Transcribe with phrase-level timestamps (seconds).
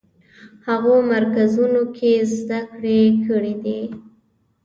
[0.67, 3.79] هغو مرکزونو کې زده کړې کړې دي.